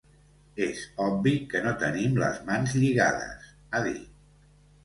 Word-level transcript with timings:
És 0.67 0.79
obvi 1.07 1.33
que 1.51 1.61
no 1.67 1.73
tenim 1.85 2.17
les 2.23 2.39
mans 2.49 2.73
lligades, 2.81 3.55
ha 3.79 3.87
dit. 3.93 4.13